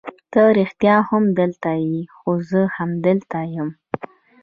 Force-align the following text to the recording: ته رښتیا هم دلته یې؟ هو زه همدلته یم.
ته 0.31 0.41
رښتیا 0.59 0.95
هم 1.09 1.23
دلته 1.39 1.71
یې؟ 1.87 1.99
هو 2.17 2.31
زه 2.49 2.61
همدلته 2.77 3.39
یم. 3.55 3.69